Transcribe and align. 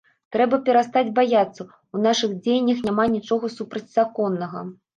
Трэба 0.35 0.57
перастаць 0.69 1.11
баяцца, 1.19 1.67
у 1.97 2.01
нашых 2.07 2.35
дзеяннях 2.43 2.83
няма 2.89 3.07
нічога 3.15 3.53
супрацьзаконнага. 3.61 4.69